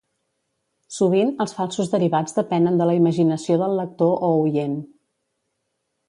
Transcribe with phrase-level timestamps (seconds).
[0.95, 4.77] Sovint els falsos derivats depenen de la imaginació del lector o oient.